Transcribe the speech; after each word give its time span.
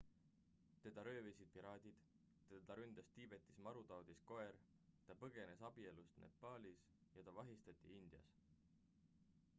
teda 0.85 1.03
röövisid 1.07 1.51
piraadid 1.57 1.99
teda 2.53 2.77
ründas 2.79 3.11
tiibetis 3.17 3.61
marutaudis 3.67 4.23
koer 4.33 4.57
ta 5.05 5.19
põgenes 5.21 5.63
abielust 5.71 6.19
nepaalis 6.25 6.83
ja 7.19 7.29
ta 7.29 7.39
vahistati 7.41 7.97
indias 8.03 8.37